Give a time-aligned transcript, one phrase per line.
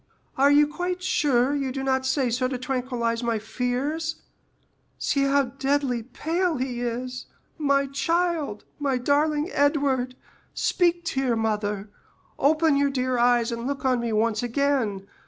[0.35, 4.15] "Are you quite sure you do not say so to tranquillize my fears?
[4.97, 7.27] See how deadly pale he is!
[7.59, 10.15] My child, my darling Edward;
[10.55, 15.05] speak to your mother—open your dear eyes and look on me once again!